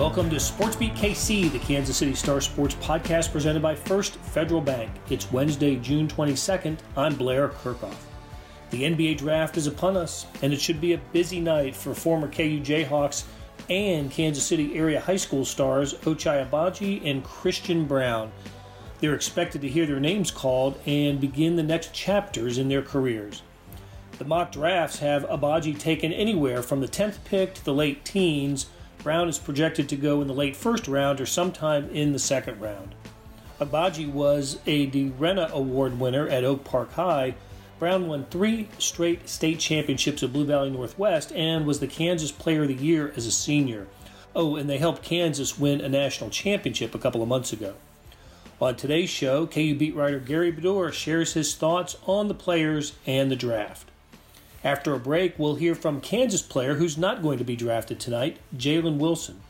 [0.00, 4.90] Welcome to SportsBeat KC, the Kansas City Star Sports podcast presented by First Federal Bank.
[5.10, 6.78] It's Wednesday, June 22nd.
[6.96, 7.96] I'm Blair Kerkhoff.
[8.70, 12.28] The NBA draft is upon us, and it should be a busy night for former
[12.28, 13.24] KU Jayhawks
[13.68, 18.32] and Kansas City area high school stars Ochai Agbaji and Christian Braun.
[19.00, 23.42] They're expected to hear their names called and begin the next chapters in their careers.
[24.16, 28.64] The mock drafts have Agbaji taken anywhere from the 10th pick to the late teens.
[29.02, 32.60] Braun is projected to go in the late first round or sometime in the second
[32.60, 32.94] round.
[33.58, 37.34] Agbaji was a DeRena Award winner at Oak Park High.
[37.78, 42.62] Braun won three straight state championships at Blue Valley Northwest and was the Kansas Player
[42.62, 43.86] of the Year as a senior.
[44.34, 47.74] Oh, and they helped Kansas win a national championship a couple of months ago.
[48.60, 53.30] On today's show, KU beat writer Gary Bedore shares his thoughts on the players and
[53.30, 53.90] the draft.
[54.62, 58.36] After a break, we'll hear from Kansas player who's not going to be drafted tonight,
[58.54, 59.40] Jalen Wilson.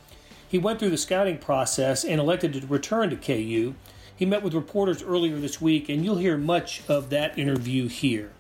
[0.49, 3.75] He went through the scouting process and elected to return to KU.
[4.15, 8.31] He met with reporters earlier this week, and you'll hear much of that interview here.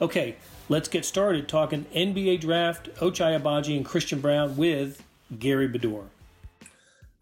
[0.00, 0.36] Okay,
[0.70, 5.02] let's get started talking NBA draft, Ochai Agbaji, and Christian Braun with
[5.38, 6.06] Gary Bedore.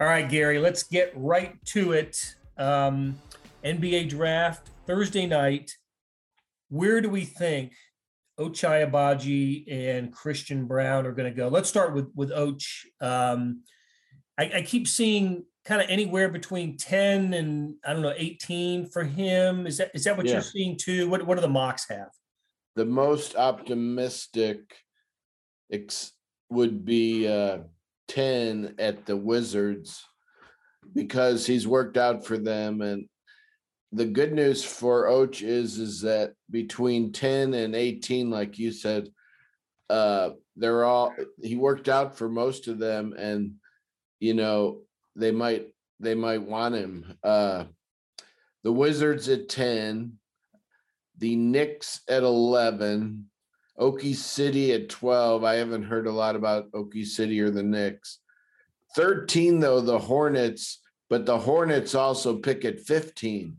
[0.01, 2.37] All right, Gary, let's get right to it.
[2.57, 3.19] Um,
[3.65, 5.77] NBA draft Thursday night.
[6.69, 7.73] Where do we think
[8.39, 11.49] Ochai Agbaji and Christian Braun are going to go?
[11.49, 12.61] Let's start with with Och.
[13.01, 13.63] Um,
[14.39, 19.03] I, I keep seeing kind of anywhere between 10 and I don't know 18 for
[19.05, 19.67] him.
[19.67, 20.35] Is that is that what Yeah.
[20.35, 21.09] you're seeing too?
[21.09, 22.09] What what do the mocks have?
[22.77, 24.61] the most optimistic
[25.73, 26.13] ex-
[26.49, 27.59] would be uh,
[28.07, 30.05] 10 at the Wizards
[30.95, 32.81] because he's worked out for them.
[32.81, 33.09] And
[33.93, 39.09] the good news for Och is, is that between 10 and 18, like you said,
[39.89, 43.55] uh, they're all, he worked out for most of them and,
[44.21, 44.81] you know,
[45.17, 45.69] they might,
[46.01, 47.15] they might want him.
[47.25, 47.65] Uh,
[48.63, 50.19] the Wizards at 10,
[51.17, 53.29] the Knicks at 11,
[53.79, 55.45] Okie City at 12.
[55.45, 58.19] I haven't heard a lot about Okie City or the Knicks.
[58.97, 63.57] 13, though, the Hornets, but the Hornets also pick at 15.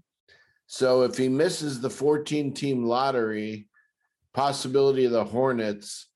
[0.72, 3.68] So if he misses the 14 team lottery,
[4.36, 6.08] possibility of the Hornets.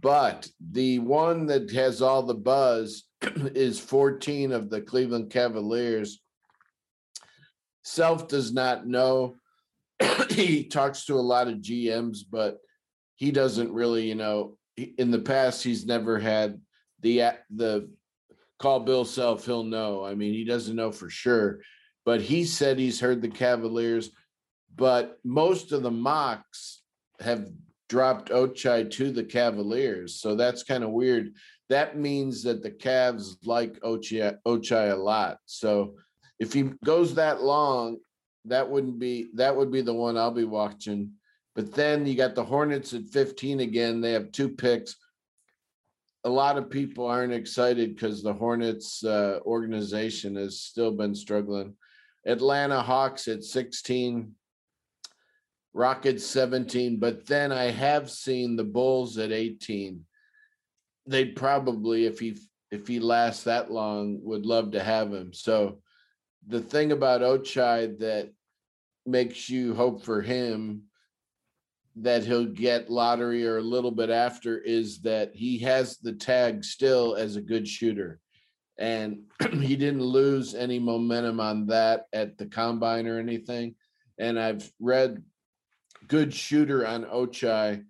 [0.00, 3.02] But the one that has all the buzz
[3.36, 6.22] is 14 of the Cleveland Cavaliers.
[7.82, 9.34] Self does not know
[10.30, 12.58] he talks to a lot of GMs, but
[13.16, 16.60] he doesn't really, you know, in the past he's never had
[17.00, 17.90] the the
[18.60, 19.44] call Bill Self.
[19.44, 20.04] He'll know.
[20.04, 21.58] I mean, he doesn't know for sure,
[22.10, 24.10] but he said he's heard the Cavaliers.
[24.74, 26.82] But most of the mocks
[27.20, 27.46] have
[27.88, 31.34] dropped Ochai to the Cavaliers, so that's kind of weird.
[31.68, 35.38] That means that the Cavs like Ochai, Ochai a lot.
[35.46, 35.98] So
[36.40, 37.98] if he goes that long,
[38.46, 41.12] that wouldn't be that would be the one I'll be watching.
[41.54, 44.00] But then you got the Hornets at 15 again.
[44.00, 44.96] They have two picks.
[46.24, 51.76] A lot of people aren't excited because the Hornets uh, organization has still been struggling.
[52.26, 54.34] Atlanta Hawks at 16,
[55.72, 56.98] Rockets 17.
[56.98, 60.04] But then I have seen the Bulls at 18.
[61.06, 62.36] They'd probably, if he
[62.70, 65.32] if he lasts that long, would love to have him.
[65.32, 65.80] So
[66.46, 68.30] the thing about Ochai that
[69.06, 70.82] makes you hope for him
[71.96, 76.64] that he'll get lottery or a little bit after is that he has the tag
[76.64, 78.20] still as a good shooter.
[78.80, 79.20] And
[79.60, 83.76] he didn't lose any momentum on that at the combine or anything.
[84.18, 85.22] And I've read
[86.08, 87.84] good shooter on Ochai,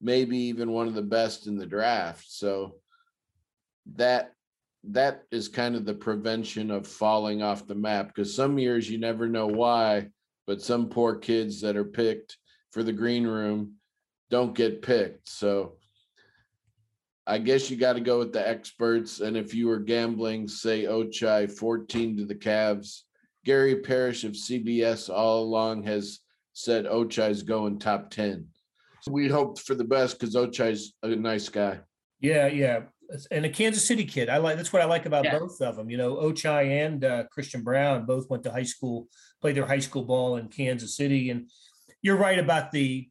[0.00, 2.26] maybe even one of the best in the draft.
[2.28, 2.76] So
[3.94, 4.32] that
[4.84, 8.98] that is kind of the prevention of falling off the map because some years you
[8.98, 10.08] never know why,
[10.46, 12.36] but some poor kids that are picked
[12.72, 13.74] for the green room
[14.28, 15.28] don't get picked.
[15.28, 15.74] So
[17.26, 19.20] I guess you got to go with the experts.
[19.20, 23.02] And if you were gambling, say Ochai 14 to the Cavs,
[23.44, 26.20] Gary Parrish of CBS all along has
[26.52, 28.46] said Ochai's going top 10.
[29.08, 31.80] We hoped for the best because Ochai's a nice guy.
[32.20, 32.82] Yeah, yeah,
[33.30, 34.28] and a Kansas City kid.
[34.28, 35.38] I like that's what I like about Yeah.
[35.38, 35.90] both of them.
[35.90, 39.08] You know, Ochai and uh, Christian Braun both went to high school,
[39.40, 41.50] played their high school ball in Kansas City, and
[42.00, 43.08] you're right about the,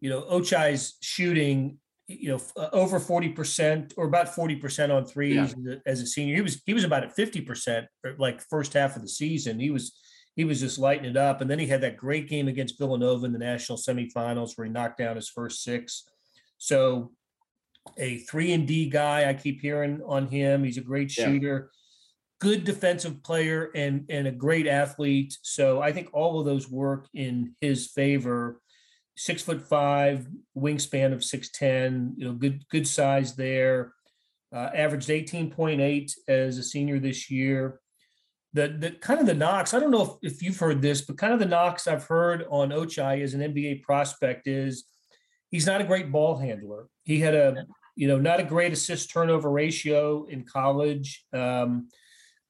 [0.00, 1.78] you know, Ochai's shooting.
[2.20, 5.76] You know, uh, over forty percent or about forty percent on threes Yeah.
[5.86, 6.34] as, a, senior.
[6.36, 7.86] He was he was about at fifty percent,
[8.18, 9.58] like first half of the season.
[9.60, 9.98] He was
[10.34, 13.26] he was just lighting it up, and then he had that great game against Villanova
[13.26, 16.04] in the national semifinals where he knocked down his first six.
[16.58, 17.12] So
[17.98, 19.28] a three and D guy.
[19.28, 20.64] I keep hearing on him.
[20.64, 21.26] He's a great Yeah.
[21.26, 21.70] shooter,
[22.40, 25.36] good defensive player, and and a great athlete.
[25.42, 28.60] So I think all of those work in his favor.
[29.16, 30.26] Six foot five,
[30.56, 32.14] wingspan of six ten.
[32.16, 33.92] You know, good good size there.
[34.54, 37.80] Uh, averaged eighteen point eight as a senior this year.
[38.54, 39.74] The the kind of the knocks.
[39.74, 42.46] I don't know if, if you've heard this, but kind of the knocks I've heard
[42.50, 44.84] on Ochai as an NBA prospect is
[45.50, 46.88] he's not a great ball handler.
[47.04, 51.24] He had a you know not a great assist turnover ratio in college.
[51.32, 51.88] Um,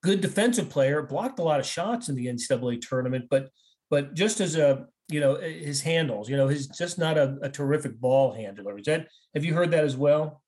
[0.02, 3.50] good defensive player, blocked a lot of shots in the NCAA tournament, but
[3.90, 7.48] but just as a you know his handles, you know, he's just not a, a
[7.48, 8.78] terrific ball handler.
[8.78, 10.42] Is that have you heard that as well?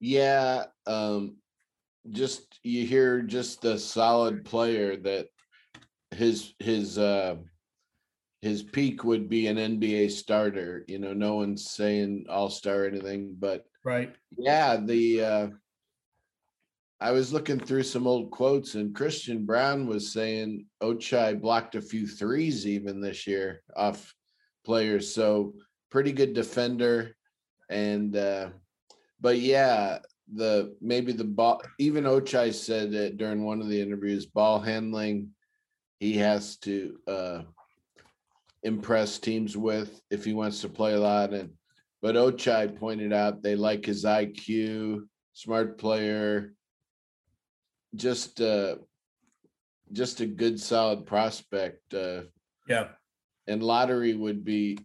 [0.00, 1.36] Yeah, um,
[2.10, 5.28] just you hear just a solid player that
[6.10, 7.36] his his uh
[8.40, 10.84] his peak would be an NBA starter.
[10.88, 14.14] You know, no one's saying all star or anything, but Right.
[14.36, 15.48] yeah, the uh
[17.02, 21.80] I was looking through some old quotes and Christian Braun was saying Ochai blocked a
[21.80, 24.14] few threes even this year off
[24.64, 25.12] players.
[25.12, 25.54] So
[25.90, 27.16] pretty good defender.
[27.68, 28.50] And uh
[29.20, 29.98] but yeah,
[30.32, 35.30] the maybe the ball even Ochai said that during one of the interviews, ball handling
[35.98, 37.42] he has to uh
[38.62, 41.34] impress teams with if he wants to play a lot.
[41.34, 41.50] And
[42.00, 46.54] but Ochai pointed out they like his IQ, smart player,
[47.96, 48.76] just uh
[49.92, 51.92] just a good solid prospect.
[51.94, 52.22] Uh
[52.68, 52.88] Yeah.
[53.46, 54.78] and lottery would be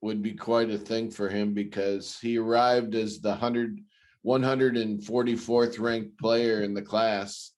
[0.00, 3.80] would be quite a thing for him because he arrived as the 100
[4.26, 7.52] 144th ranked player in the class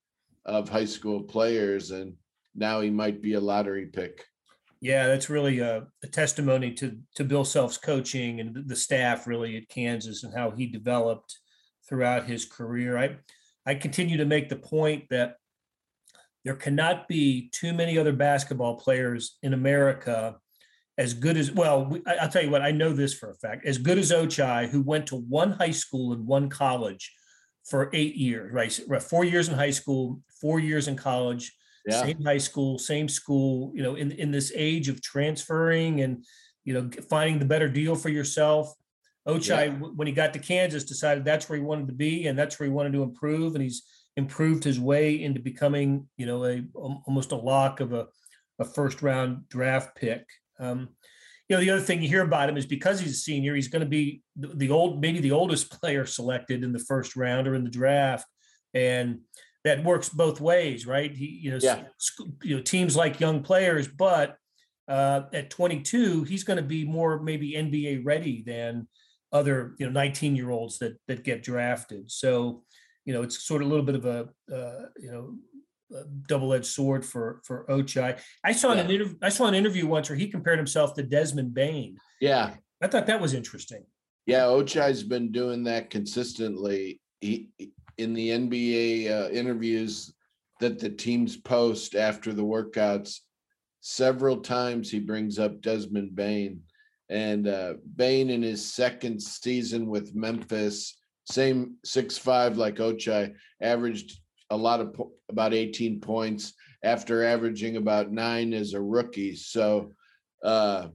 [0.44, 2.14] of high school players and
[2.55, 4.25] now he might be a lottery pick
[4.81, 9.26] Yeah, that's really a, a testimony to to Bill Self's coaching and the- the staff
[9.26, 11.38] really at Kansas and how he developed
[11.88, 12.99] throughout his career.
[12.99, 13.17] I
[13.66, 15.36] I continue to make the point that
[16.44, 20.36] there cannot be too many other basketball players in America
[20.98, 21.94] as good as well.
[22.06, 23.66] I'll tell you what, I know this for a fact.
[23.66, 27.12] As good as Ochai, who went to one high school and one college
[27.68, 29.02] for eight years, right?
[29.02, 31.52] Four years in high school, four years in college
[31.86, 36.24] yeah same high school, same school, you know, in, in this age of transferring and,
[36.64, 38.74] you know, finding the better deal for yourself.
[39.26, 42.38] Ochai, w- when he got to Kansas, decided that's where he wanted to be and
[42.38, 43.55] that's where he wanted to improve.
[43.55, 43.82] And he's
[44.17, 48.06] improved his way into becoming, you know, a almost a lock of a,
[48.58, 50.25] a first round draft pick.
[50.58, 50.90] Um,
[51.49, 53.69] you know, the other thing you hear about him is because he's a senior, he's
[53.69, 57.46] going to be the, the old, maybe the oldest player selected in the first round
[57.46, 58.26] or in the draft.
[58.75, 59.20] And
[59.64, 61.12] that works both ways, right?
[61.14, 61.82] He, you know, Yeah.
[61.99, 64.37] sc- you know, teams like young players, but
[64.88, 68.87] uh, at 22, he's going to be more maybe NBA ready than
[69.36, 72.10] other, you know, 19 year olds that that get drafted.
[72.10, 72.64] So,
[73.04, 75.36] you know, it's sort of a little bit of a, uh, you know,
[76.26, 78.18] double-edged sword for for Ochai.
[78.44, 78.94] I saw an Yeah.
[78.94, 79.16] interview.
[79.22, 81.96] I saw an interview once where he compared himself to Desmond Bane.
[82.20, 83.84] yeah I thought that was interesting.
[84.26, 87.48] yeah ochai's been doing that consistently he
[87.98, 90.12] in the nba uh, interviews
[90.60, 93.10] that the teams post after the workouts
[93.80, 96.60] several times he brings up desmond bane
[97.08, 100.96] and uh bane in his second season with memphis
[101.31, 104.19] same six five like ochai averaged
[104.51, 109.93] a lot of po- about 18 points after averaging about nine as a rookie so
[110.44, 110.89] uh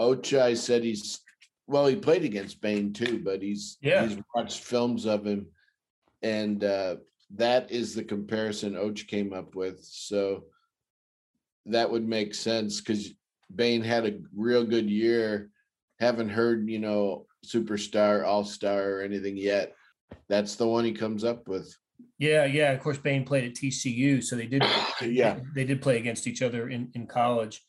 [0.00, 1.20] ochai said he's
[1.66, 4.06] well he played against bane too but he's Yeah.
[4.06, 5.46] he's watched films of him
[6.22, 6.96] and uh
[7.36, 9.78] that is the comparison Oach came up with.
[9.84, 10.46] So
[11.66, 13.10] that would make sense because
[13.54, 15.50] Bane had a real good year.
[15.98, 19.74] Haven't heard, you know, superstar, all star, or anything yet.
[20.28, 21.74] That's the one he comes up with.
[22.18, 22.72] Yeah, yeah.
[22.72, 24.62] Of course, Bane played at TCU, so they did.
[25.02, 25.40] Yeah.
[25.54, 27.62] they did play against each other in in college.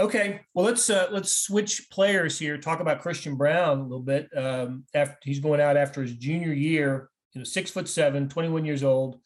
[0.00, 2.56] Okay, well let's uh, let's switch players here.
[2.56, 4.28] Talk about Christian Braun a little bit.
[4.36, 8.64] Um, after he's going out after his junior year, you know, six foot seven, 21
[8.64, 9.20] years old.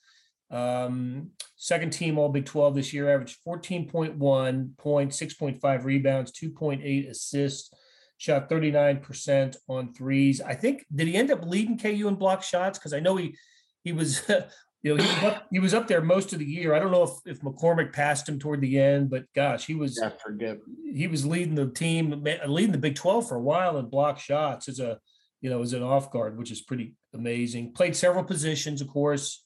[0.50, 7.70] Um, second team All Big 12 this year, averaged 14.1 points, 6.5 rebounds, 2.8 assists,
[8.18, 10.40] shot 39% on threes.
[10.40, 12.78] I think did he end up leading KU in block shots?
[12.78, 13.36] Because I know he
[13.84, 14.22] he was
[14.82, 16.74] you know he was, up, he was up there most of the year.
[16.74, 20.00] I don't know if if McCormack passed him toward the end, but gosh, he was
[20.00, 20.58] I forget.
[20.92, 24.68] he was leading the team, leading the Big 12 for a while in block shots
[24.68, 24.98] as a,
[25.40, 27.72] you know, as an off guard, which is pretty amazing.
[27.72, 29.44] Played several positions, of course,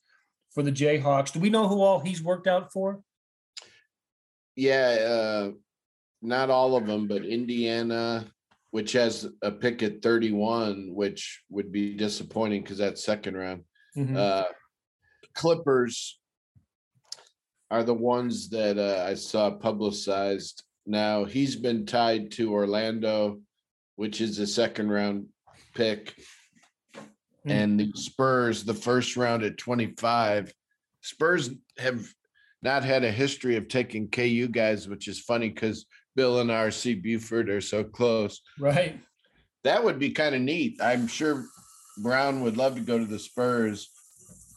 [0.50, 1.32] for the Jayhawks.
[1.32, 3.00] Do we know who all he's worked out for?
[4.56, 5.50] Yeah, uh,
[6.22, 8.26] not all of them, but Indiana,
[8.72, 13.64] which has a pick at 31, which would be disappointing because that's second round.
[13.96, 14.16] Mhm.
[14.16, 14.46] Uh,
[15.34, 16.18] Clippers
[17.70, 20.64] are the ones that uh, I saw publicized.
[20.86, 23.40] Now he's been tied to Orlando,
[23.94, 25.28] which is a second round
[25.74, 26.14] pick,
[27.44, 27.50] Hmm.
[27.50, 30.52] and the Spurs, the first round at 25.
[31.00, 32.06] Spurs have
[32.62, 37.02] not had a history of taking KU guys, which is funny because Bill and RC
[37.02, 38.42] Buford are so close.
[38.58, 39.00] Right.
[39.64, 40.78] That would be kind of neat.
[40.82, 41.46] I'm sure
[41.98, 43.90] Braun would love to go to the Spurs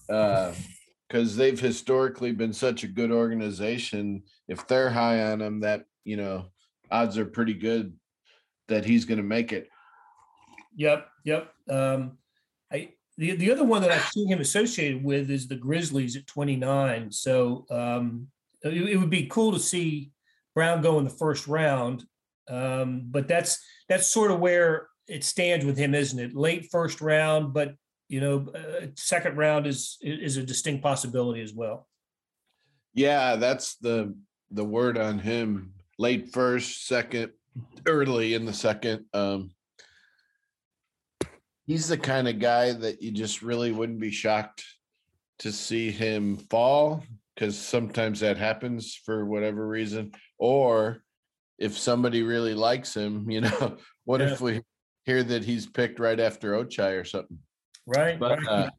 [0.07, 4.23] because they've historically been such a good organization.
[4.47, 6.47] If they're high on him, that you know,
[6.91, 7.93] odds are pretty good
[8.67, 9.69] that he's going to make it.
[10.75, 11.07] Yep.
[11.23, 11.53] Yep.
[11.69, 12.17] Um,
[13.17, 17.11] the the other one that I've seen him associated with is the Grizzlies at 29.
[17.11, 18.27] So um,
[18.63, 20.11] it, it would be cool to see
[20.55, 22.05] Braun go in the first round.
[22.49, 26.35] Um, but that's that's sort of where it stands with him, isn't it?
[26.35, 27.75] Late first round, but
[28.09, 31.87] you know, uh, second round is is a distinct possibility as well.
[32.93, 34.15] Yeah, that's the
[34.51, 35.73] the word on him.
[35.97, 37.31] Late first, second,
[37.85, 39.05] early in the second.
[39.13, 39.51] Um
[41.65, 44.63] he's the kind of guy that you just really wouldn't be shocked
[45.39, 47.03] to see him fall
[47.35, 50.11] because sometimes that happens for whatever reason.
[50.37, 51.01] Or
[51.57, 54.33] if somebody really likes him, you know, what Yeah.
[54.33, 54.61] if we
[55.05, 57.39] hear that he's picked right after Ochai or something?
[57.85, 58.19] Right.
[58.19, 58.69] But right.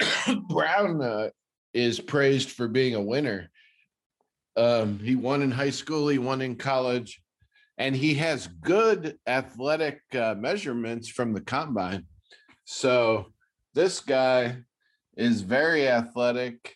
[0.00, 1.30] uh, Braun uh,
[1.74, 3.50] is praised for being a winner.
[4.56, 7.20] Um, he won in high school, he won in college,
[7.78, 12.04] and he has good athletic uh, measurements from the combine.
[12.64, 13.26] So
[13.74, 14.58] this guy
[15.16, 16.74] is very athletic,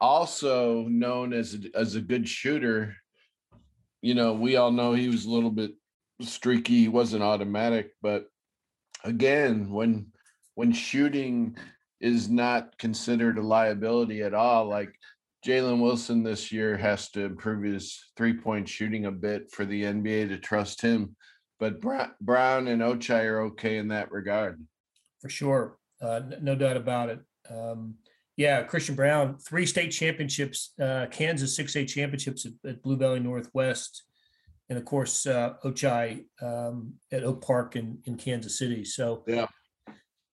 [0.00, 2.96] also known as a, as a good shooter.
[4.00, 5.72] You know, we all know he was a little bit
[6.20, 6.80] streaky.
[6.80, 8.26] He wasn't automatic, but
[9.04, 10.06] again, when
[10.54, 11.56] when shooting
[12.00, 14.92] is not considered a liability at all, like
[15.44, 19.82] Jalen Wilson this year has to improve his three point shooting a bit for the
[19.82, 21.16] NBA to trust him.
[21.58, 24.60] But Braun and Ochai are okay in that regard.
[25.20, 25.78] for sure.
[26.00, 27.20] Uh, no doubt about it.
[27.48, 27.94] Um,
[28.36, 33.20] yeah, Christian Braun, three state championships, uh, Kansas six state championships at, at Blue Valley
[33.20, 34.02] Northwest,
[34.68, 38.84] and of course uh, Ochai um, at Oak Park in, in Kansas City.
[38.84, 39.46] So Yeah.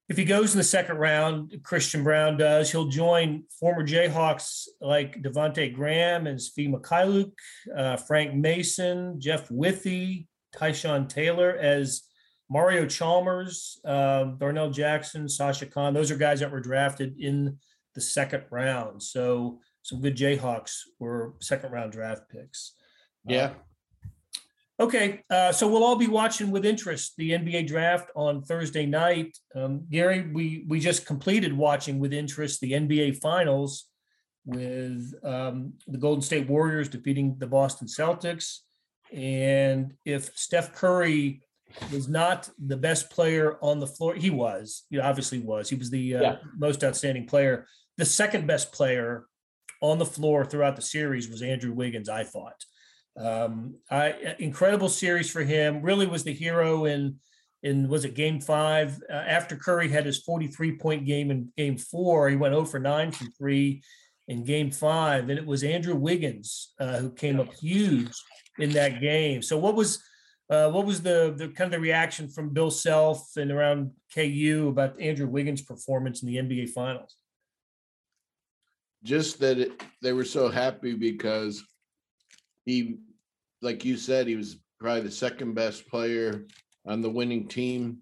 [0.09, 5.21] If he goes in the second round, Christian Braun does, he'll join former Jayhawks like
[5.21, 7.31] Devontae Graham and Svi Mykhailiuk,
[7.75, 12.01] uh, Frank Mason, Jeff Withey, Tyshawn Taylor as
[12.49, 15.93] Mario Chalmers, um, Darnell Jackson, Sasha Kaun.
[15.93, 17.59] Those are guys that were drafted in
[17.93, 19.03] the second round.
[19.03, 22.73] So some good Jayhawks were second round draft picks.
[23.25, 23.51] Yeah.
[24.79, 29.37] Okay, uh, so we'll all be watching with interest the NBA draft on Thursday night.
[29.53, 33.87] Um, Gary, we we just completed watching with interest the NBA Finals
[34.45, 38.59] with um, the Golden State Warriors defeating the Boston Celtics.
[39.11, 41.41] And if Steph Curry
[41.91, 44.85] was not the best player on the floor, he was.
[44.89, 45.69] He obviously was.
[45.69, 46.35] He was the uh, Yeah.
[46.57, 47.67] most outstanding player.
[47.97, 49.25] The second best player
[49.81, 52.07] on the floor throughout the series was Andrew Wiggins.
[52.07, 52.63] I thought.
[53.19, 55.81] Um, I incredible series for him.
[55.81, 57.17] Really was the hero in
[57.61, 61.77] in was it game five uh, after Curry had his 43 point game in game
[61.77, 62.29] four.
[62.29, 63.83] He went 0 for 9 from three
[64.29, 68.11] in game five, and it was Andrew Wiggins uh, who came up huge
[68.57, 69.41] in that game.
[69.41, 70.01] So what was
[70.49, 74.67] uh, what was the the kind of the reaction from Bill Self and around KU
[74.69, 77.17] about Andrew Wiggins' performance in the NBA Finals?
[79.03, 81.63] Just that it, they were so happy because
[82.65, 82.97] he,
[83.61, 86.45] like you said, he was probably the second best player
[86.85, 87.99] on the winning team.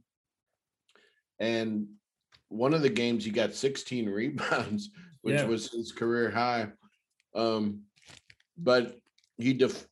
[1.39, 1.87] And
[2.49, 4.89] one of the games he got 16 rebounds,
[5.21, 5.45] which Yeah.
[5.45, 6.67] was his career high.
[7.35, 7.81] Um,
[8.57, 8.97] but
[9.37, 9.87] he def-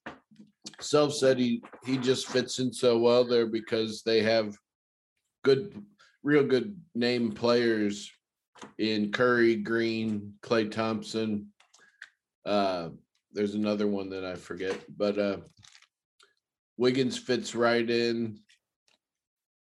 [0.79, 4.57] self said he he just fits in so well there because they have
[5.43, 5.83] good,
[6.23, 8.11] real good name players
[8.79, 11.51] in Curry, Green, Klay Thompson.
[12.45, 12.89] Uh,
[13.31, 15.37] there's another one that I forget, but uh,
[16.77, 18.39] Wiggins fits right in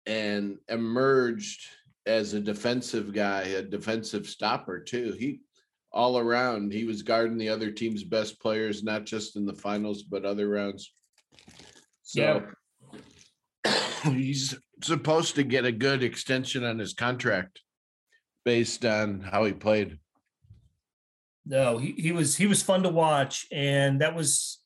[0.07, 1.67] and emerged
[2.07, 5.15] as a defensive guy, a defensive stopper too.
[5.19, 5.41] He
[5.93, 10.03] all around, he was guarding the other team's best players, not just in the finals,
[10.03, 10.93] but other rounds.
[12.03, 12.47] So
[14.05, 17.61] he's supposed to get a good extension on his contract
[18.45, 19.99] based on how he played.
[21.47, 24.62] No, he, he was he was fun to watch, and that was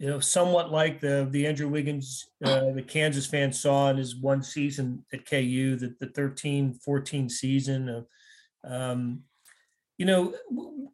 [0.00, 4.16] you know, somewhat like the the Andrew Wiggins, uh, the Kansas fans saw in his
[4.16, 8.06] one season at KU, the, the 13 14 season.
[8.64, 9.20] Uh, um,
[9.98, 10.34] you know,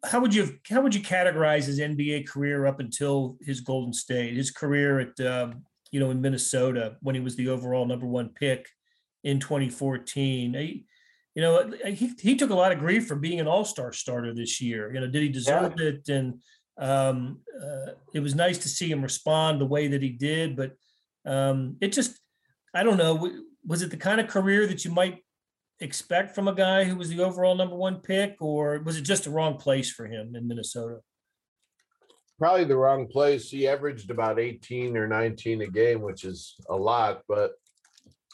[0.03, 4.35] how would you how would you categorize his NBA career up until his Golden State,
[4.35, 8.31] his career at um, you know in Minnesota when he was the overall number one
[8.37, 8.67] pick
[9.23, 10.53] in 2014?
[10.53, 10.85] He,
[11.33, 14.33] you know, he he took a lot of grief for being an All Star starter
[14.33, 14.93] this year.
[14.93, 15.85] You know, did he deserve yeah.
[15.85, 16.09] it?
[16.09, 16.41] And
[16.77, 20.73] um, uh, it was nice to see him respond the way that he did, but
[21.25, 22.19] um, it just,
[22.73, 23.31] I don't know,
[23.65, 25.23] was it the kind of career that you might
[25.79, 29.25] expect from a guy who was the overall number one pick, or was it just
[29.25, 30.99] the wrong place for him in Minnesota?
[32.39, 33.49] Probably the wrong place.
[33.49, 37.53] He averaged about 18 or 19 a game, which is a lot, but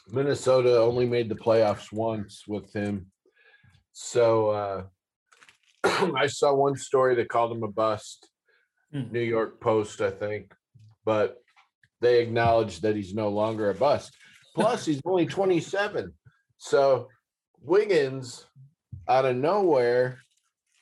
[0.08, 3.06] Minnesota only made the playoffs once with him.
[3.92, 4.82] So uh,
[6.16, 8.28] I saw one story that called him a bust.
[8.94, 9.10] Hmm.
[9.10, 10.54] New York Post, I think,
[11.04, 11.42] but
[12.00, 14.14] they acknowledge that he's no longer a bust.
[14.54, 16.12] Plus, he's only 27.
[16.58, 17.08] So
[17.60, 18.46] Wiggins,
[19.08, 20.20] out of nowhere,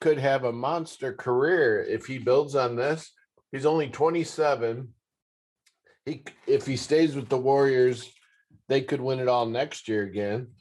[0.01, 3.13] could have a monster career if he builds on this.
[3.51, 4.89] He's only 27.
[6.05, 8.13] He if he stays with the Warriors,
[8.69, 10.49] they could win it all next year again.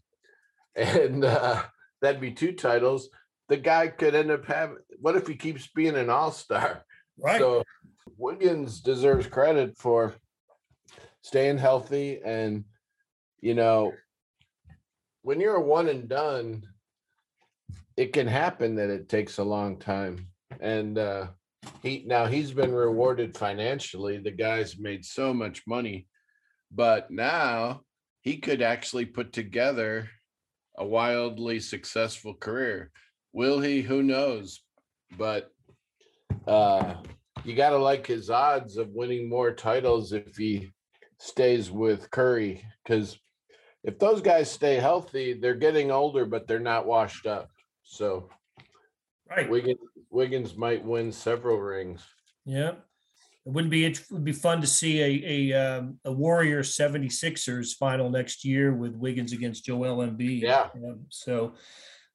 [0.74, 1.64] And uh,
[2.02, 3.10] that'd be two titles.
[3.50, 6.86] The guy could end up having what if he keeps being an all-star?
[7.22, 7.40] Right.
[7.40, 7.64] So
[8.18, 10.16] Wiggins deserves credit for
[11.22, 12.66] staying healthy and
[13.42, 13.94] you know
[15.22, 16.64] when you're a one and done
[17.96, 20.28] it can happen that it takes a long time.
[20.60, 21.28] And uh
[21.84, 24.18] he now he's been rewarded financially.
[24.18, 26.08] The guy's made so much money.
[26.72, 27.82] But now
[28.22, 30.10] he could actually put together
[30.78, 32.92] a wildly successful career.
[33.34, 33.82] Will he?
[33.82, 34.62] Who knows?
[35.18, 35.52] But
[36.48, 36.96] uh,
[37.44, 40.72] you got to like his odds of winning more titles if he
[41.18, 42.64] stays with Curry.
[42.84, 43.18] Because
[43.84, 47.50] if those guys stay healthy, they're getting older, but they're not washed up.
[47.84, 48.30] So,
[49.30, 52.06] right, Wiggins, Wiggins might win several rings.
[52.46, 52.74] Yeah.
[53.46, 57.74] It wouldn't be it would be fun to see a a, um, a Warrior 76ers
[57.74, 60.42] final next year with Wiggins against Joel Embiid.
[60.42, 60.68] Yeah.
[60.76, 61.54] Um, so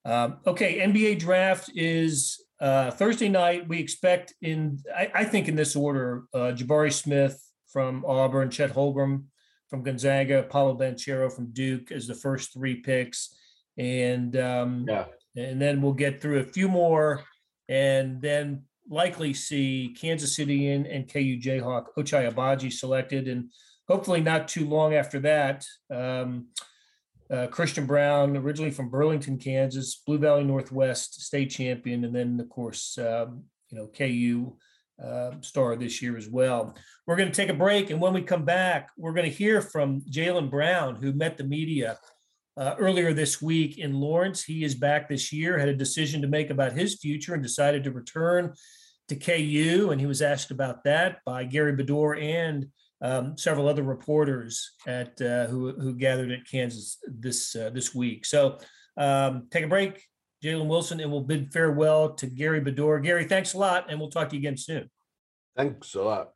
[0.04, 5.56] um, okay, NBA draft is uh, Thursday night, we expect in, I, I think in
[5.56, 9.24] this order, uh, Jabari Smith from Auburn, Chet Holmgren
[9.68, 13.36] from Gonzaga, Paolo Banchero from Duke as the first three picks.
[13.76, 15.06] And um, yeah.
[15.36, 17.24] and then we'll get through a few more
[17.68, 23.28] and then likely see Kansas City and, and KU Jayhawk Ochai Agbaji selected.
[23.28, 23.50] And
[23.88, 26.46] hopefully not too long after that, um,
[27.30, 32.48] uh, Christian Braun, originally from Burlington, Kansas, Blue Valley Northwest state champion, and then of
[32.48, 34.56] course, um, you know, KU
[35.02, 36.74] uh, star this year as well.
[37.06, 39.60] We're going to take a break, and when we come back, we're going to hear
[39.60, 41.98] from Jalen Brown, who met the media
[42.56, 44.44] uh, earlier this week in Lawrence.
[44.44, 47.84] He is back this year, had a decision to make about his future, and decided
[47.84, 48.54] to return
[49.08, 49.90] to KU.
[49.90, 52.66] And he was asked about that by Gary Bedore and
[53.02, 58.24] um, several other reporters at uh, who who gathered at Kansas this uh, this week.
[58.24, 58.58] So
[58.96, 60.02] um, take a break,
[60.42, 63.02] Jalen Wilson, and we'll bid farewell to Gary Bedore.
[63.02, 64.90] Gary, thanks a lot, and we'll talk to you again soon.
[65.56, 66.35] Thanks a lot.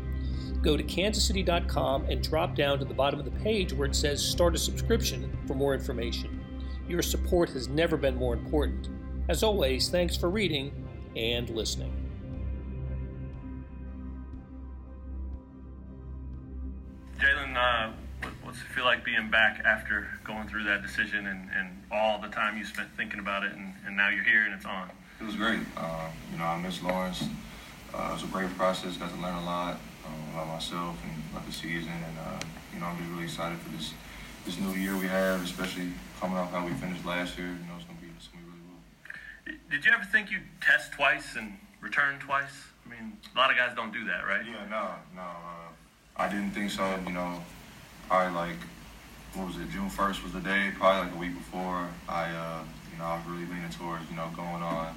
[0.61, 4.23] Go to kansascity.com and drop down to the bottom of the page where it says
[4.23, 6.39] Start a Subscription for more information.
[6.87, 8.89] Your support has never been more important.
[9.27, 11.91] As always, thanks for reading and listening.
[17.17, 17.93] Jalen, uh,
[18.43, 22.27] what's it feel like being back after going through that decision and, and all the
[22.27, 24.91] time you spent thinking about it, and, and now you're here and it's on?
[25.19, 25.59] It was great.
[25.77, 27.23] Um, you know, I miss Lawrence.
[27.93, 28.97] Uh, it was a great process.
[28.97, 32.39] Got to learn a lot um, about myself and about the season, and uh,
[32.73, 33.93] you know, I'm just really excited for this
[34.45, 37.47] this new year we have, especially coming off how we finished last year.
[37.47, 39.59] You know, it's gonna be it's gonna be really well.
[39.69, 42.69] Did you ever think you'd test twice and return twice?
[42.85, 44.45] I mean, a lot of guys don't do that, right?
[44.45, 45.21] Yeah, no, no.
[45.21, 45.69] Uh,
[46.17, 46.99] I didn't think so.
[47.05, 47.41] You know,
[48.07, 48.57] probably like
[49.33, 49.69] what was it?
[49.69, 50.71] June first was the day.
[50.77, 51.87] Probably like a week before.
[52.09, 54.95] I, uh, you know, I was really leaning towards you know going on,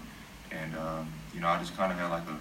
[0.51, 2.39] and um, you know, I just kind of had like a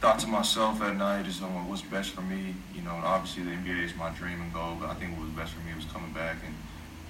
[0.00, 2.54] thought to myself at night, just on what's best for me.
[2.74, 5.30] You know, obviously the NBA is my dream and goal, but I think what was
[5.32, 6.54] best for me was coming back and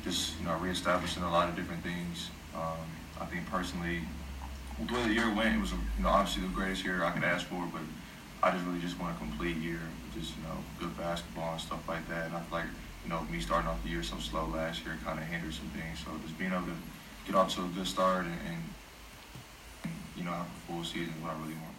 [0.03, 2.31] just you know reestablishing a lot of different things.
[2.55, 2.83] Um,
[3.21, 4.01] I think personally,
[4.85, 7.23] the way the year went, it was you know obviously the greatest year I could
[7.23, 7.83] ask for, but
[8.43, 9.81] I just really just want a complete year,
[10.13, 12.27] just you know good basketball and stuff like that.
[12.27, 12.71] And I feel like
[13.05, 15.71] you know me starting off the year so slow last year kind of hindered some
[15.79, 16.03] things.
[16.03, 16.79] So just being able to
[17.25, 21.23] get off to a good start and, and you know have a full season is
[21.23, 21.70] what I really want.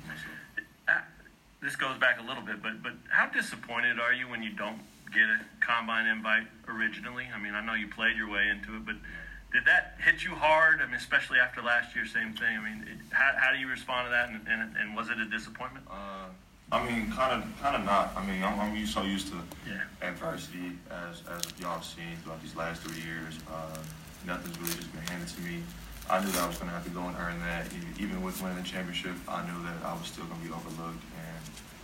[1.62, 4.80] This goes back a little bit, but but how disappointed are you when you don't
[5.14, 7.28] get a combine invite originally?
[7.34, 8.96] I mean, I know you played your way into it, but
[9.54, 10.82] did that hit you hard?
[10.82, 12.58] I mean, especially after last year, same thing.
[12.58, 15.20] I mean, it, how, how do you respond to that, and, and, and was it
[15.20, 15.86] a disappointment?
[15.92, 16.32] Uh,
[16.72, 18.14] I mean, kind of, kind of not.
[18.16, 19.36] I mean, I'm, I'm so used to
[19.68, 19.84] Yeah.
[20.02, 23.38] adversity as as y'all have seen throughout these last three years.
[23.46, 23.78] Uh,
[24.26, 25.62] nothing's really just been handed to me.
[26.10, 27.68] I knew that I was going to have to go and earn that.
[28.00, 31.04] Even with winning the championship, I knew that I was still going to be overlooked.
[31.22, 31.31] And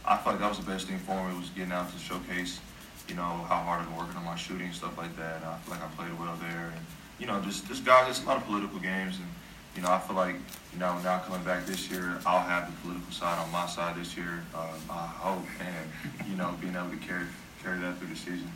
[0.08, 2.62] I felt like that was the best thing for me was getting out to showcase,
[3.10, 5.44] you know, how hard been working on my shooting and stuff like that.
[5.44, 6.72] I feel like I played well there.
[6.74, 6.86] And
[7.20, 9.28] you know, just just guys, there's a lot of political games, and
[9.76, 10.36] you know, I feel like
[10.72, 13.98] you know now coming back this year, I'll have the political side on my side
[13.98, 14.44] this year.
[14.56, 17.26] Um, I hope, and you know, being able to carry
[17.62, 18.52] carry that through the season.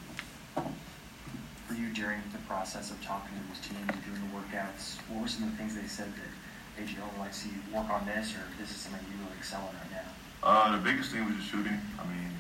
[1.68, 4.98] for you during the process of talking to these teams and doing the workouts?
[5.10, 6.32] What were some of the things they said that
[6.80, 9.60] you oh, like, see you work on this, or this is something you really excel
[9.60, 10.10] in right now?
[10.44, 11.78] Uh, the biggest thing was just shooting.
[12.00, 12.32] I mean,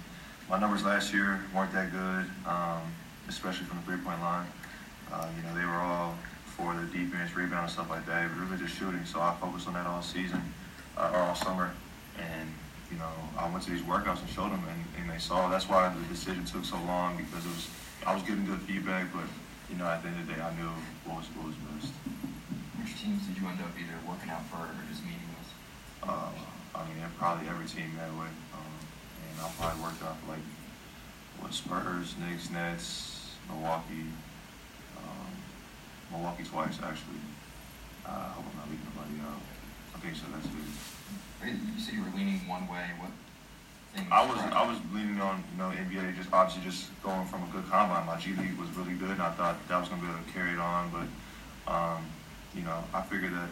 [0.49, 2.81] my numbers last year weren't that good, um,
[3.27, 4.47] especially from the three-point line.
[5.11, 6.15] Uh, you know, they were all
[6.45, 8.29] for the defense, rebound, and stuff like that.
[8.29, 9.05] But really just shooting.
[9.05, 10.41] So I focused on that all season
[10.97, 11.71] uh, or all summer.
[12.17, 12.49] And
[12.91, 15.49] you know, I went to these workouts and showed them, and, and they saw.
[15.49, 17.69] That's why the decision took so long because it was
[18.05, 19.25] I was getting good feedback, but
[19.69, 20.69] you know, at the end of the day, I knew
[21.05, 21.93] what was what was best.
[22.81, 26.09] Which teams did you end up either working out for or just meeting with?
[26.09, 26.33] Uh,
[26.73, 28.31] I mean, probably every team that way.
[28.57, 28.73] Um,
[29.21, 30.45] and I probably worked out for like
[31.39, 34.09] what Spurs, Knicks, Nets, Milwaukee,
[34.97, 35.31] um,
[36.09, 37.21] Milwaukee twice actually.
[38.05, 39.41] Uh, I hope I'm not leaving nobody out.
[40.01, 40.25] Think so.
[40.33, 41.53] That's it.
[41.61, 42.89] You said you were leaning one way.
[42.97, 43.11] What?
[44.09, 47.47] I was I was leaning on you know NBA just obviously just going from a
[47.53, 48.07] good combine.
[48.07, 50.31] My G League was really good, and I thought that was gonna be able to
[50.33, 50.89] carry it on.
[50.89, 52.05] But um,
[52.55, 53.49] you know, I figured that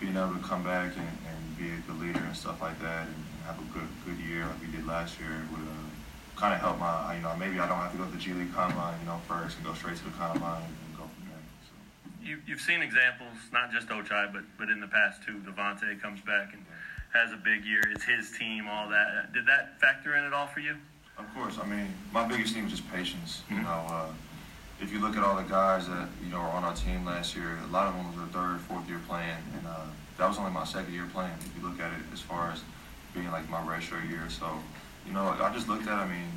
[0.00, 3.06] being able to come back and, and be a good leader and stuff like that,
[3.06, 6.60] and have a good good year like we did last year would uh, kind of
[6.60, 8.98] help my you know maybe I don't have to go to the G League combine
[9.00, 11.44] you know first and go straight to the combine and go from there.
[11.68, 11.74] So.
[12.24, 15.40] You, you've seen examples, not just Ochai, but but in the past too.
[15.44, 16.64] Devontae comes back and
[17.12, 17.82] has a big year.
[17.92, 19.32] It's his team, all that.
[19.34, 20.76] Did that factor in at all for you?
[21.18, 23.42] Of course, I mean, my biggest thing was just patience.
[23.50, 23.62] You Mhm.
[23.64, 24.06] know, uh,
[24.80, 27.36] if you look at all the guys that you know were on our team last
[27.36, 29.84] year, a lot of them was their third, fourth year playing, and uh,
[30.16, 31.32] that was only my second year playing.
[31.40, 32.62] If you look at it as far as
[33.12, 34.48] being like my redshirt year, so
[35.06, 35.98] you know, I just looked at.
[35.98, 36.32] I mean,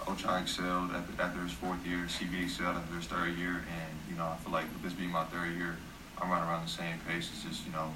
[0.00, 2.04] Ochai excelled after, after his fourth year.
[2.08, 5.10] CB excelled after his third year, and you know, I feel like with this being
[5.10, 5.76] my third year,
[6.20, 7.30] I'm running around the same pace.
[7.32, 7.88] It's just you know,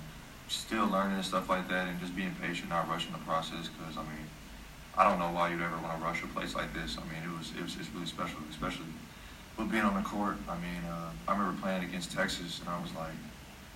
[0.49, 3.69] still learning and stuff like that, and just being patient, not rushing the process.
[3.69, 4.25] Because I mean,
[4.97, 6.97] I don't know why you'd ever want to rush a place like this.
[6.97, 8.89] I mean, it was it was it's really special, especially
[9.63, 10.37] with being on the court.
[10.49, 13.15] I mean, uh, I remember playing against Texas, and I was like,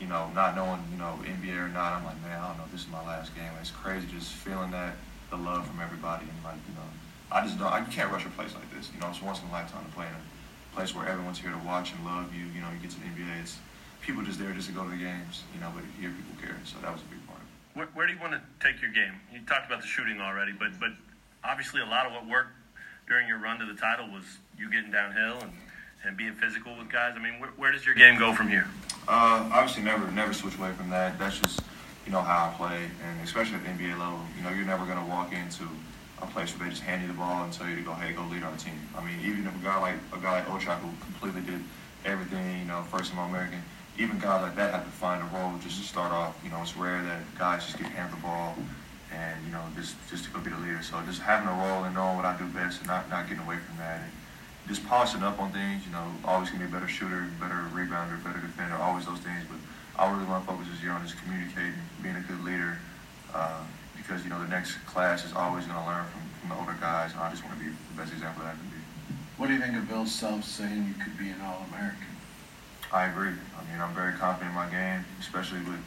[0.00, 1.94] you know, not knowing you know NBA or not.
[1.94, 2.68] I'm like, man, I don't know.
[2.72, 3.48] This is my last game.
[3.60, 4.94] It's crazy just feeling that
[5.30, 6.88] the love from everybody, and like you know,
[7.30, 7.72] I just don't.
[7.72, 8.90] I can't rush a place like this.
[8.92, 11.50] You know, it's once in a lifetime to play in a place where everyone's here
[11.50, 12.44] to watch and love you.
[12.52, 13.56] You know, you get to the NBA, it's
[14.02, 15.44] people just there just to go to the games.
[15.54, 17.40] You know, but here people care, so that was a big part.
[17.74, 19.14] Where, where do you want to take your game?
[19.32, 20.90] You talked about the shooting already, but but
[21.44, 22.52] obviously a lot of what worked
[23.08, 24.24] during your run to the title was
[24.58, 25.52] you getting downhill and,
[26.06, 27.14] and being physical with guys.
[27.16, 28.66] I mean, where, where does your game go from here?
[29.08, 31.18] Uh, obviously, never never switch away from that.
[31.18, 31.60] That's just
[32.06, 34.86] you know how I play, and especially at the NBA level, you know, you're never
[34.86, 35.64] gonna walk into
[36.22, 38.12] a place where they just hand you the ball and tell you to go, hey,
[38.12, 38.78] go lead our team.
[38.96, 41.62] I mean, even if a guy like a guy like Ochai who completely did
[42.04, 43.62] everything, you know, first team American,
[43.98, 46.38] even guys like that have to find a role just to start off.
[46.44, 48.56] You know, it's rare that guys just get handed the ball
[49.12, 50.82] and you know just just to go be the leader.
[50.82, 53.44] So just having a role and knowing what I do best and not not getting
[53.44, 54.12] away from that and
[54.68, 55.86] just polishing up on things.
[55.86, 59.44] You know, always gonna be a better shooter, better rebounder, better defender, always those things.
[59.48, 59.58] But
[60.00, 62.78] I really want to focus this year on just communicating, being a good leader.
[63.34, 63.62] Uh,
[64.06, 66.76] because you know the next class is always going to learn from, from the older
[66.80, 68.78] guys, and I just want to be the best example that I can be.
[69.36, 72.06] What do you think of Bill Self saying you could be an All-American?
[72.92, 73.34] I agree.
[73.34, 75.82] I mean, I'm very confident in my game, especially with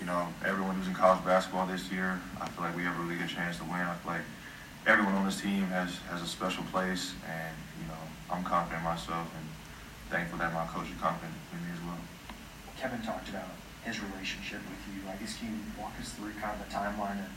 [0.00, 2.20] you know everyone who's in college basketball this year.
[2.40, 3.86] I feel like we have a really good chance to win.
[3.86, 4.26] I feel like
[4.86, 8.84] everyone on this team has has a special place, and you know I'm confident in
[8.86, 9.46] myself and
[10.08, 11.98] thankful that my coach is confident in me as well.
[12.78, 13.50] Kevin talked about
[13.84, 15.02] his relationship with you.
[15.10, 17.30] I guess can you walk us through kind of the timeline of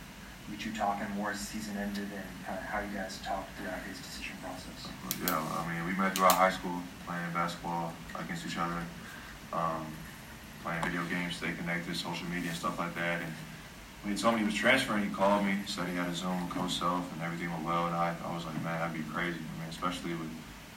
[0.51, 3.49] you two talking more as the season ended and kind of how you guys talked
[3.57, 4.91] throughout his decision process?
[5.25, 8.83] Yeah, I mean, we met throughout high school playing basketball against each other,
[9.53, 9.87] um,
[10.61, 13.23] playing video games, stay connected, social media, and stuff like that.
[13.23, 13.31] And
[14.03, 16.43] when he told me he was transferring, he called me, said he had a Zoom
[16.43, 17.87] with Coach Self, and everything went well.
[17.87, 19.39] And I, I was like, man, that'd be crazy.
[19.39, 20.27] I mean, especially with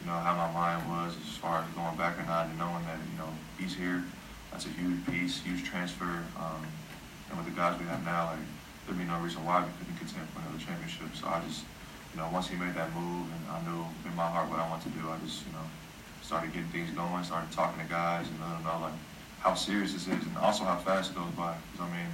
[0.01, 2.85] you know how my mind was as far as going back or not, and knowing
[2.85, 3.29] that you know
[3.59, 4.03] he's here.
[4.51, 6.25] That's a huge piece, huge transfer.
[6.39, 6.65] Um,
[7.29, 8.39] and with the guys we have now, like
[8.87, 11.11] there'd be no reason why we couldn't contend for another championship.
[11.15, 11.65] So I just,
[12.15, 14.69] you know, once he made that move and I knew in my heart what I
[14.71, 15.67] wanted to do, I just, you know,
[16.23, 18.97] started getting things going, started talking to guys and letting them know like
[19.41, 21.55] how serious this is and also how fast it goes by.
[21.73, 22.11] Because I mean,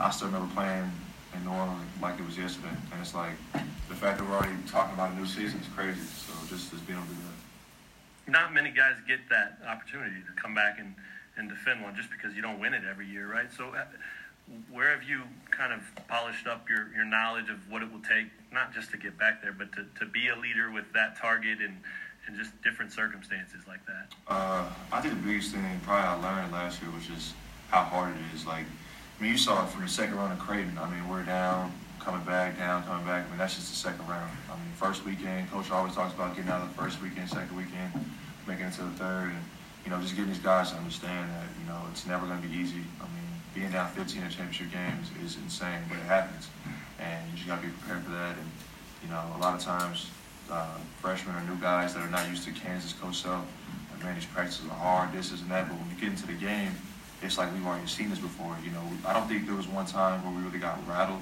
[0.00, 0.90] I still remember playing
[1.36, 3.36] in New Orleans like it was yesterday, and it's like
[3.88, 6.00] the fact that we're already talking about a new season is crazy.
[6.00, 8.32] So just just being able to do that.
[8.32, 10.94] Not many guys get that opportunity to come back and,
[11.36, 13.52] and defend one just because you don't win it every year, right?
[13.56, 13.70] So.
[13.70, 13.84] Uh,
[14.70, 18.26] where have you kind of polished up your, your knowledge of what it will take,
[18.52, 21.58] not just to get back there, but to, to be a leader with that target
[21.60, 21.76] and,
[22.26, 24.14] and just different circumstances like that?
[24.28, 27.34] Uh, I think the biggest thing probably I learned last year was just
[27.70, 28.46] how hard it is.
[28.46, 28.66] Like,
[29.18, 30.76] I mean, you saw it from the second round of Creighton.
[30.78, 33.24] I mean, we're down, coming back, down, coming back.
[33.24, 34.30] I mean, that's just the second round.
[34.50, 37.56] I mean, first weekend, coach always talks about getting out of the first weekend, second
[37.56, 37.92] weekend,
[38.46, 39.44] making it to the third, and
[39.84, 42.46] you know, just getting these guys to understand that you know it's never going to
[42.46, 42.84] be easy.
[43.00, 46.48] I mean, being down 15 in championship games is insane, but it happens,
[47.00, 48.36] and you just got to be prepared for that.
[48.36, 48.50] And
[49.02, 50.10] you know, a lot of times,
[50.52, 54.26] uh, freshmen or new guys that are not used to Kansas coach like, man, these
[54.26, 55.68] practices are hard, this, is and that.
[55.68, 56.72] But when you get into the game,
[57.22, 58.56] it's like we've already seen this before.
[58.64, 61.20] You know, I don't think there was one time where we really got rattled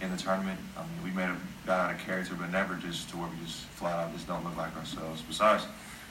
[0.00, 0.58] in the tournament.
[0.76, 3.44] I mean, we may have got out of character, but never just to where we
[3.44, 5.22] just flat out just don't look like ourselves.
[5.22, 5.66] Besides,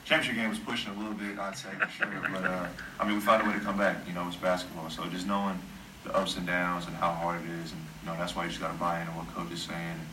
[0.06, 2.30] championship game was pushing a little bit, I'd say for sure.
[2.32, 2.68] But uh,
[3.00, 3.98] I mean, we found a way to come back.
[4.08, 5.60] You know, it's basketball, so just knowing
[6.04, 8.50] the ups and downs and how hard it is, and you know, that's why you
[8.50, 10.08] just got to buy into what coach is saying, and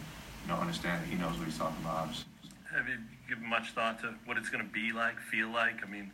[0.45, 2.09] you know, understand that he knows what he's talking about.
[2.09, 2.27] Obviously.
[2.75, 2.97] Have you
[3.29, 5.83] given much thought to what it's going to be like, feel like?
[5.87, 6.11] I mean,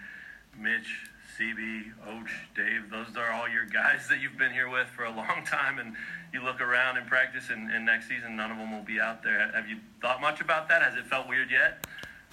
[0.59, 5.05] Mitch, CB, Och, Dave, those are all your guys that you've been here with for
[5.05, 5.95] a long time, and
[6.33, 9.23] you look around in practice, and, and next season none of them will be out
[9.23, 9.51] there.
[9.55, 10.83] Have you thought much about that?
[10.83, 11.85] Has it felt weird yet?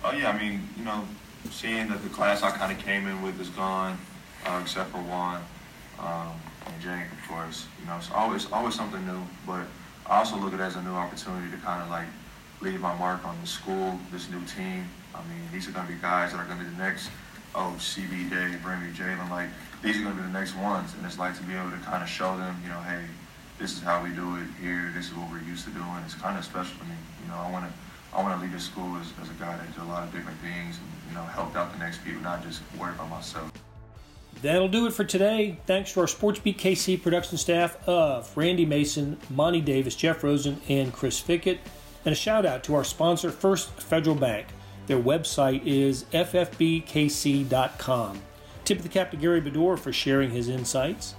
[0.03, 1.05] Oh yeah, I mean, you know,
[1.51, 3.97] seeing that the class I kind of came in with is gone,
[4.45, 5.43] uh, except for Juan
[5.99, 6.31] um,
[6.65, 7.67] and Jake, of course.
[7.81, 9.21] You know, it's always always something new.
[9.45, 9.65] But
[10.07, 12.07] I also look at it as a new opportunity to kind of like
[12.61, 14.87] leave my mark on the school, this new team.
[15.13, 17.09] I mean, these are going to be guys that are going to be the next,
[17.55, 19.29] oh, CB Day, Bremy, Jalen.
[19.29, 19.49] Like,
[19.81, 20.93] these are going to be the next ones.
[20.95, 23.03] And it's like to be able to kind of show them, you know, hey,
[23.57, 24.91] this is how we do it here.
[24.95, 26.01] This is what we're used to doing.
[26.05, 26.95] It's kind of special to me.
[27.23, 27.73] You know, I want to
[28.13, 30.11] I want to leave this school as, as a guy that did a lot of
[30.11, 33.51] different things and, you know, helped out the next people, not just worry about myself.
[34.41, 35.59] That'll do it for today.
[35.65, 40.93] Thanks to our SportsBeat KC production staff of Randy Mason, Monty Davis, Jeff Rosen, and
[40.93, 41.59] Chris Fickett.
[42.05, 44.47] And a shout out to our sponsor, First Federal Bank.
[44.89, 48.21] Their website is ffbkc.com.
[48.65, 51.13] Tip of the cap to Gary Bedore for sharing his insights.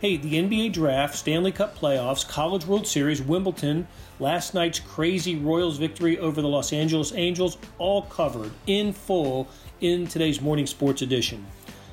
[0.00, 3.88] Hey, the NBA Draft, Stanley Cup Playoffs, College World Series, Wimbledon,
[4.20, 9.48] last night's crazy Royals victory over the Los Angeles Angels, all covered in full
[9.80, 11.44] in today's morning sports edition.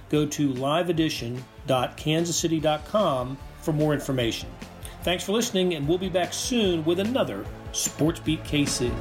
[0.10, 4.48] Go to liveedition.kansascity.com for more information.
[5.02, 8.92] Thanks for listening, and we'll be back soon with another Sports Beat KC.